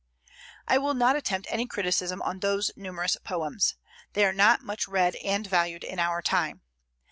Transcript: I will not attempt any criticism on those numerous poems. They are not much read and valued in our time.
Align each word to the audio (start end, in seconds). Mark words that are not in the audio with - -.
I 0.67 0.79
will 0.79 0.95
not 0.95 1.15
attempt 1.15 1.45
any 1.51 1.67
criticism 1.67 2.23
on 2.23 2.39
those 2.39 2.71
numerous 2.75 3.17
poems. 3.23 3.75
They 4.13 4.25
are 4.25 4.33
not 4.33 4.63
much 4.63 4.87
read 4.87 5.15
and 5.17 5.45
valued 5.45 5.83
in 5.83 5.99
our 5.99 6.23
time. 6.23 6.61